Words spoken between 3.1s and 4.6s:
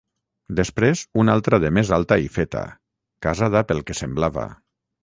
casada pel que semblava.